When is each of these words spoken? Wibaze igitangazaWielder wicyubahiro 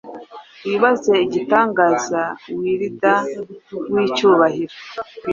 Wibaze 0.67 1.13
igitangazaWielder 1.25 3.23
wicyubahiro 3.93 4.75